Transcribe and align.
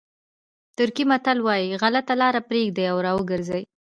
ترکي 0.77 1.03
متل 1.09 1.37
وایي 1.47 1.79
غلطه 1.81 2.13
لاره 2.21 2.41
پرېږدئ 2.49 2.85
او 2.91 2.97
را 3.05 3.11
وګرځئ. 3.15 3.63